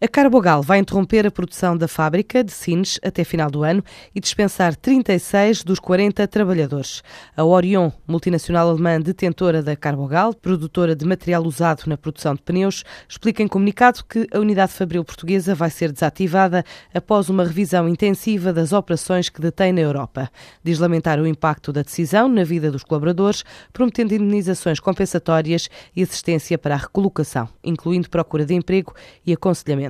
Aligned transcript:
A 0.00 0.06
Carbogal 0.06 0.62
vai 0.62 0.78
interromper 0.78 1.26
a 1.26 1.30
produção 1.30 1.76
da 1.76 1.88
fábrica 1.88 2.44
de 2.44 2.52
Sines 2.52 3.00
até 3.02 3.24
final 3.24 3.50
do 3.50 3.64
ano 3.64 3.82
e 4.14 4.20
dispensar 4.20 4.76
36 4.76 5.64
dos 5.64 5.80
40 5.80 6.24
trabalhadores. 6.28 7.02
A 7.36 7.44
Orion, 7.44 7.90
multinacional 8.06 8.68
alemã 8.68 9.00
detentora 9.00 9.60
da 9.60 9.74
Carbogal, 9.74 10.32
produtora 10.34 10.94
de 10.94 11.04
material 11.04 11.42
usado 11.42 11.82
na 11.88 11.96
produção 11.96 12.36
de 12.36 12.42
pneus, 12.42 12.84
explica 13.08 13.42
em 13.42 13.48
comunicado 13.48 14.04
que 14.08 14.28
a 14.32 14.38
unidade 14.38 14.70
fabril 14.70 15.04
portuguesa 15.04 15.52
vai 15.52 15.68
ser 15.68 15.90
desativada 15.90 16.64
após 16.94 17.28
uma 17.28 17.42
revisão 17.42 17.88
intensiva 17.88 18.52
das 18.52 18.72
operações 18.72 19.28
que 19.28 19.40
detém 19.40 19.72
na 19.72 19.80
Europa. 19.80 20.30
Diz 20.62 20.78
lamentar 20.78 21.18
o 21.18 21.26
impacto 21.26 21.72
da 21.72 21.82
decisão 21.82 22.28
na 22.28 22.44
vida 22.44 22.70
dos 22.70 22.84
colaboradores, 22.84 23.42
prometendo 23.72 24.14
indenizações 24.14 24.78
compensatórias 24.78 25.68
e 25.96 26.04
assistência 26.04 26.56
para 26.56 26.76
a 26.76 26.78
recolocação, 26.78 27.48
incluindo 27.64 28.08
procura 28.08 28.46
de 28.46 28.54
emprego 28.54 28.94
e 29.26 29.32
aconselhamento. 29.32 29.87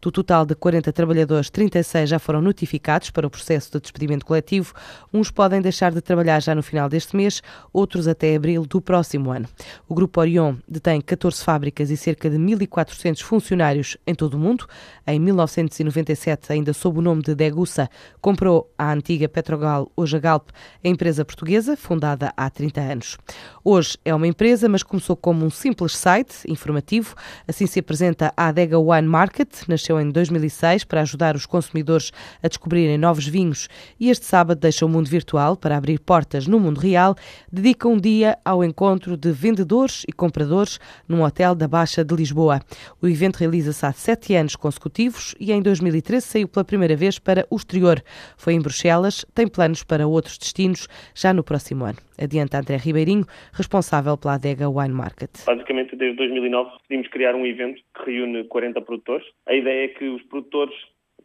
Do 0.00 0.10
total 0.10 0.44
de 0.44 0.54
40 0.54 0.92
trabalhadores, 0.92 1.50
36 1.50 2.10
já 2.10 2.18
foram 2.18 2.40
notificados 2.40 3.10
para 3.10 3.26
o 3.26 3.30
processo 3.30 3.72
de 3.72 3.80
despedimento 3.80 4.26
coletivo. 4.26 4.74
Uns 5.12 5.30
podem 5.30 5.60
deixar 5.60 5.92
de 5.92 6.00
trabalhar 6.00 6.40
já 6.40 6.54
no 6.54 6.62
final 6.62 6.88
deste 6.88 7.16
mês, 7.16 7.42
outros 7.72 8.08
até 8.08 8.34
abril 8.34 8.66
do 8.66 8.80
próximo 8.80 9.30
ano. 9.30 9.48
O 9.88 9.94
Grupo 9.94 10.20
Orion 10.20 10.56
detém 10.68 11.00
14 11.00 11.42
fábricas 11.44 11.90
e 11.90 11.96
cerca 11.96 12.28
de 12.28 12.36
1.400 12.36 13.22
funcionários 13.22 13.96
em 14.06 14.14
todo 14.14 14.34
o 14.34 14.38
mundo. 14.38 14.66
Em 15.06 15.20
1997, 15.20 16.52
ainda 16.52 16.72
sob 16.72 16.98
o 16.98 17.02
nome 17.02 17.22
de 17.22 17.34
Degussa, 17.34 17.88
comprou 18.20 18.72
a 18.76 18.92
antiga 18.92 19.28
Petrogal, 19.28 19.90
hoje 19.96 20.16
a 20.16 20.20
Galp, 20.20 20.48
a 20.84 20.88
empresa 20.88 21.24
portuguesa, 21.24 21.76
fundada 21.76 22.32
há 22.36 22.50
30 22.50 22.80
anos. 22.80 23.18
Hoje 23.64 23.96
é 24.04 24.14
uma 24.14 24.26
empresa, 24.26 24.68
mas 24.68 24.82
começou 24.82 25.16
como 25.16 25.44
um 25.44 25.50
simples 25.50 25.96
site 25.96 26.38
informativo. 26.48 27.14
Assim 27.46 27.66
se 27.66 27.78
apresenta 27.78 28.32
a 28.36 28.48
Adega 28.48 28.78
Wine 28.78 29.06
Market, 29.06 29.37
Market 29.38 29.68
nasceu 29.68 30.00
em 30.00 30.10
2006 30.10 30.82
para 30.82 31.02
ajudar 31.02 31.36
os 31.36 31.46
consumidores 31.46 32.10
a 32.42 32.48
descobrirem 32.48 32.98
novos 32.98 33.24
vinhos 33.24 33.68
e 33.98 34.10
este 34.10 34.26
sábado 34.26 34.58
deixa 34.58 34.84
o 34.84 34.88
mundo 34.88 35.08
virtual 35.08 35.56
para 35.56 35.76
abrir 35.76 36.00
portas 36.00 36.48
no 36.48 36.58
mundo 36.58 36.80
real. 36.80 37.14
Dedica 37.52 37.86
um 37.86 37.96
dia 37.96 38.36
ao 38.44 38.64
encontro 38.64 39.16
de 39.16 39.30
vendedores 39.30 40.02
e 40.08 40.12
compradores 40.12 40.80
num 41.06 41.22
hotel 41.22 41.54
da 41.54 41.68
Baixa 41.68 42.04
de 42.04 42.16
Lisboa. 42.16 42.60
O 43.00 43.06
evento 43.06 43.36
realiza-se 43.36 43.86
há 43.86 43.92
sete 43.92 44.34
anos 44.34 44.56
consecutivos 44.56 45.36
e 45.38 45.52
em 45.52 45.62
2013 45.62 46.26
saiu 46.26 46.48
pela 46.48 46.64
primeira 46.64 46.96
vez 46.96 47.20
para 47.20 47.46
o 47.48 47.54
exterior. 47.54 48.02
Foi 48.36 48.54
em 48.54 48.60
Bruxelas, 48.60 49.24
tem 49.32 49.46
planos 49.46 49.84
para 49.84 50.08
outros 50.08 50.36
destinos 50.36 50.88
já 51.14 51.32
no 51.32 51.44
próximo 51.44 51.84
ano. 51.84 52.07
Adianta 52.20 52.58
André 52.58 52.76
Ribeirinho, 52.76 53.24
responsável 53.52 54.16
pela 54.16 54.34
adega 54.34 54.68
Wine 54.68 54.94
Market. 54.94 55.30
Basicamente, 55.46 55.96
desde 55.96 56.16
2009 56.16 56.70
decidimos 56.78 57.08
criar 57.08 57.34
um 57.34 57.46
evento 57.46 57.80
que 57.94 58.10
reúne 58.10 58.44
40 58.44 58.80
produtores. 58.82 59.26
A 59.46 59.54
ideia 59.54 59.84
é 59.84 59.88
que 59.88 60.08
os 60.08 60.22
produtores 60.24 60.74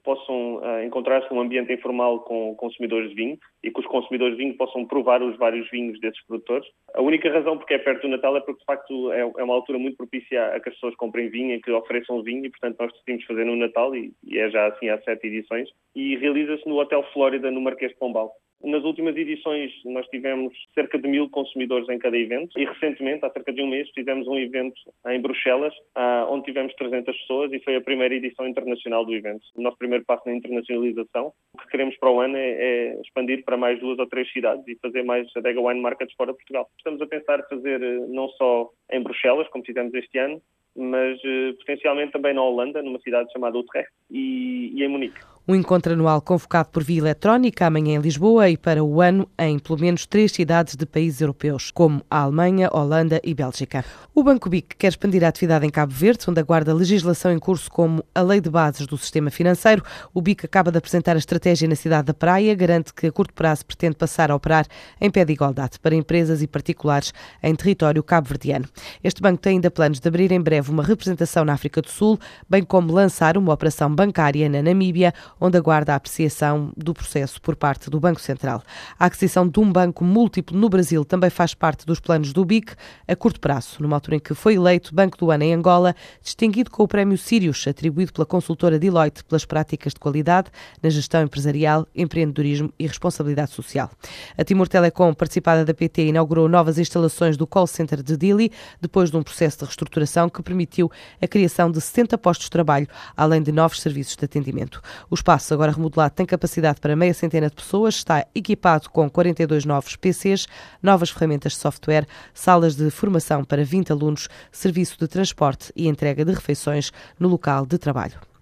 possam 0.04 0.58
uh, 0.58 0.84
encontrar-se 0.84 1.34
num 1.34 1.42
ambiente 1.42 1.74
informal 1.74 2.20
com 2.22 2.54
consumidores 2.56 3.10
de 3.10 3.16
vinho 3.16 3.38
e 3.64 3.72
que 3.72 3.80
os 3.80 3.86
consumidores 3.86 4.38
de 4.38 4.44
vinho 4.44 4.58
possam 4.58 4.86
provar 4.86 5.22
os 5.24 5.38
vários 5.38 5.70
vinhos 5.72 6.00
desses 6.00 6.24
produtores. 6.26 6.68
A 6.94 7.02
única 7.02 7.32
razão 7.32 7.58
porque 7.58 7.74
é 7.74 7.78
perto 7.78 8.02
do 8.02 8.10
Natal 8.10 8.36
é 8.36 8.42
porque, 8.42 8.60
de 8.60 8.66
facto, 8.66 9.12
é, 9.14 9.22
é 9.22 9.44
uma 9.44 9.54
altura 9.54 9.80
muito 9.80 9.98
propícia 9.98 10.48
a 10.48 10.60
que 10.60 10.70
as 10.70 10.76
pessoas 10.76 10.96
comprem 10.96 11.30
vinho 11.30 11.56
e 11.56 11.62
que 11.62 11.72
ofereçam 11.72 12.22
vinho 12.22 12.46
e, 12.46 12.50
portanto, 12.50 12.78
nós 12.80 12.92
decidimos 12.92 13.26
fazer 13.26 13.46
no 13.46 13.56
Natal 13.56 13.96
e, 13.96 14.14
e 14.24 14.38
é 14.38 14.50
já 14.50 14.68
assim 14.68 14.90
há 14.90 15.02
sete 15.02 15.28
edições 15.28 15.70
e 15.96 16.18
realiza-se 16.18 16.68
no 16.68 16.78
Hotel 16.78 17.04
Flórida, 17.14 17.50
no 17.50 17.62
Marquês 17.62 17.92
de 17.92 17.98
Pombal. 17.98 18.34
Nas 18.64 18.84
últimas 18.86 19.18
edições, 19.18 19.74
nós 19.84 20.08
tivemos 20.08 20.54
cerca 20.74 20.98
de 20.98 21.06
mil 21.06 21.30
consumidores 21.30 21.90
em 21.90 22.00
cada 22.00 22.18
evento 22.18 22.58
e, 22.58 22.64
recentemente, 22.64 23.26
há 23.26 23.30
cerca 23.30 23.52
de 23.52 23.62
um 23.62 23.68
mês, 23.68 23.90
fizemos 23.94 24.26
um 24.26 24.40
evento 24.40 24.80
em 25.08 25.20
Bruxelas, 25.20 25.74
ah, 25.96 26.26
onde 26.30 26.46
tivemos 26.46 26.74
300 26.76 27.16
pessoas 27.18 27.52
e 27.52 27.60
foi 27.60 27.76
a 27.76 27.82
primeira 27.82 28.16
edição 28.16 28.48
internacional 28.48 29.06
do 29.06 29.14
evento. 29.14 29.44
O 29.56 29.62
nosso 29.62 29.78
primeiro 29.78 30.06
passo 30.06 30.24
na 30.26 30.36
internacionalização. 30.36 31.34
O 31.54 31.58
que 31.58 31.68
queremos 31.68 31.98
para 31.98 32.10
o 32.10 32.22
ano 32.22 32.38
é, 32.38 32.52
é 32.52 33.02
expandir 33.02 33.44
para 33.44 33.58
mais 33.58 33.80
duas 33.82 34.00
ou 34.00 34.08
três 34.08 34.32
cidades 34.32 34.66
e 34.66 34.78
fazer 34.82 35.04
mais 35.04 35.28
Adega 35.36 35.60
Wine 35.60 35.82
Markets 35.82 36.16
fora 36.16 36.32
de 36.32 36.38
Portugal. 36.38 36.70
Estamos 36.78 37.02
a 37.02 37.06
pensar 37.06 37.46
fazer 37.50 37.84
eh, 37.84 38.06
não 38.08 38.30
só 38.30 38.70
em 38.92 39.02
Bruxelas, 39.02 39.48
como 39.50 39.66
fizemos 39.66 39.94
este 39.94 40.18
ano, 40.18 40.42
mas 40.76 41.20
uh, 41.20 41.56
potencialmente 41.58 42.12
também 42.12 42.34
na 42.34 42.42
Holanda, 42.42 42.82
numa 42.82 43.00
cidade 43.00 43.32
chamada 43.32 43.58
Utrecht, 43.58 43.92
e, 44.10 44.72
e 44.74 44.84
em 44.84 44.88
Munique. 44.88 45.20
Um 45.46 45.56
encontro 45.56 45.92
anual 45.92 46.22
convocado 46.22 46.70
por 46.70 46.82
via 46.82 47.00
eletrónica 47.00 47.68
amanhã 47.68 47.98
em 47.98 48.00
Lisboa 48.00 48.50
e 48.50 48.56
para 48.56 48.82
o 48.82 49.02
ano 49.02 49.28
em 49.38 49.60
pelo 49.60 49.78
menos 49.78 50.06
três 50.06 50.32
cidades 50.32 50.74
de 50.74 50.86
países 50.86 51.20
europeus, 51.20 51.70
como 51.70 52.02
a 52.10 52.20
Alemanha, 52.20 52.70
Holanda 52.72 53.20
e 53.22 53.34
Bélgica. 53.34 53.84
O 54.16 54.24
Banco 54.24 54.50
BIC 54.50 54.78
quer 54.78 54.88
expandir 54.88 55.22
a 55.22 55.28
atividade 55.28 55.66
em 55.66 55.70
Cabo 55.70 55.92
Verde, 55.92 56.24
onde 56.30 56.40
aguarda 56.40 56.74
legislação 56.74 57.30
em 57.30 57.40
curso 57.40 57.70
como 57.70 58.02
a 58.16 58.22
Lei 58.22 58.40
de 58.40 58.50
Bases 58.50 58.88
do 58.88 58.98
Sistema 58.98 59.30
Financeiro. 59.30 59.84
O 60.14 60.22
BIC 60.22 60.46
acaba 60.46 60.72
de 60.72 60.78
apresentar 60.78 61.18
a 61.18 61.20
estratégia 61.20 61.68
na 61.68 61.76
cidade 61.76 62.06
da 62.06 62.14
Praia, 62.14 62.56
garante 62.56 62.94
que 62.94 63.08
a 63.08 63.12
curto 63.12 63.34
prazo 63.34 63.66
pretende 63.66 63.98
passar 63.98 64.32
a 64.32 64.36
operar 64.36 64.66
em 65.02 65.12
pé 65.12 65.26
de 65.26 65.34
igualdade 65.34 65.78
para 65.78 65.94
empresas 65.94 66.42
e 66.42 66.48
particulares 66.48 67.14
em 67.44 67.54
território 67.54 68.02
cabo-verdiano. 68.02 68.66
Este 69.04 69.22
banco 69.22 69.42
tem 69.42 69.56
ainda 69.56 69.70
planos 69.70 70.00
de 70.00 70.08
abrir 70.08 70.32
em 70.32 70.40
breve 70.40 70.72
uma 70.72 70.84
representação 70.84 71.44
na 71.44 71.52
África 71.52 71.82
do 71.82 71.90
Sul, 71.90 72.18
bem 72.50 72.64
como 72.64 72.94
lançar 72.94 73.38
uma 73.38 73.52
operação 73.52 73.94
bancária 73.94 74.48
na 74.48 74.62
Namíbia, 74.62 75.14
onde 75.40 75.58
aguarda 75.58 75.94
a 75.94 75.96
apreciação 75.96 76.72
do 76.76 76.94
processo 76.94 77.42
por 77.42 77.56
parte 77.56 77.90
do 77.90 78.00
Banco 78.00 78.22
Central. 78.22 78.62
A 79.00 79.06
aquisição 79.06 79.48
de 79.48 79.60
um 79.60 79.72
banco 79.72 80.04
múltiplo 80.04 80.58
no 80.58 80.70
Brasil 80.70 81.04
também 81.06 81.30
faz 81.30 81.54
parte 81.54 81.86
dos 81.86 82.00
planos 82.00 82.34
do 82.34 82.46
BIC 82.46 82.74
a 83.08 83.16
curto 83.16 83.40
prazo, 83.40 83.78
numa 83.80 83.96
altura 83.96 84.18
em 84.18 84.20
que 84.20 84.34
foi 84.34 84.56
eleito 84.56 84.94
Banco 84.94 85.18
do 85.18 85.32
Ano 85.32 85.44
em 85.44 85.54
Angola, 85.54 85.96
distinguido 86.22 86.70
com 86.70 86.84
o 86.84 86.88
Prémio 86.88 87.18
Sirius, 87.18 87.68
atribuído 87.68 88.14
pela 88.14 88.26
consultora 88.26 88.80
Deloitte 88.80 89.24
pelas 89.24 89.46
práticas 89.46 89.94
de 89.94 90.00
qualidade 90.00 90.50
na 90.82 90.90
gestão 90.90 91.24
empresarial, 91.24 91.88
empreendedorismo 91.96 92.74
e 92.78 92.88
responsabilidade 92.88 93.52
social. 93.52 93.90
A 94.38 94.44
Timor 94.44 94.68
Telecom, 94.68 95.14
participada 95.14 95.66
da 95.66 95.74
PT, 95.74 96.08
inaugurou 96.08 96.48
novas 96.48 96.78
instalações 96.78 97.38
do 97.38 97.48
call 97.48 97.68
center 97.68 98.02
de 98.02 98.18
Dili, 98.18 98.52
depois 98.82 99.10
de 99.10 99.18
um 99.18 99.24
processo 99.24 99.60
de 99.60 99.66
reestruturação 99.66 100.30
que 100.30 100.42
permitiu 100.42 100.92
a 101.22 101.28
criação 101.28 101.72
de 101.72 101.80
70 101.80 102.18
postos 102.18 102.46
de 102.46 102.52
trabalho, 102.52 102.88
além 103.16 103.42
de 103.42 103.52
novos 103.52 103.82
serviços 103.82 104.16
de 104.16 104.26
atendimento. 104.26 104.82
O 105.10 105.16
espaço, 105.24 105.54
agora 105.54 105.72
remodelado, 105.72 106.14
tem 106.14 106.26
capacidade 106.26 106.82
para 106.82 106.98
meia 106.98 107.14
centena 107.14 107.50
de 107.50 107.56
pessoas, 107.56 107.96
está 107.96 108.26
equipado 108.36 108.90
com 108.90 109.10
42 109.10 109.64
novos 109.64 109.96
PCs, 109.96 110.48
novas 110.82 111.10
ferramentas 111.10 111.54
de 111.54 111.60
software, 111.60 112.06
salas 112.34 112.76
de 112.76 112.90
formação 112.90 113.46
para 113.46 113.64
20 113.64 113.94
alunos, 113.94 114.28
serviço 114.52 114.98
de 115.00 115.08
transporte 115.08 115.72
e 115.78 115.88
entrega 115.88 116.26
de 116.26 116.34
refeições 116.34 116.92
no 117.18 117.30
local 117.30 117.66
de 117.66 117.78
trabalho. 117.78 118.33